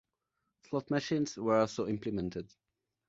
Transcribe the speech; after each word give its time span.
Slot 0.63 0.89
machines 0.89 1.37
were 1.37 1.59
also 1.59 1.85
implemented. 1.87 2.51